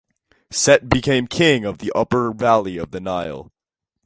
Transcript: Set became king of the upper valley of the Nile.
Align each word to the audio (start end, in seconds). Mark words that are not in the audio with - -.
Set 0.49 0.89
became 0.89 1.27
king 1.27 1.63
of 1.63 1.77
the 1.77 1.91
upper 1.93 2.33
valley 2.33 2.75
of 2.75 2.89
the 2.89 2.99
Nile. 2.99 3.51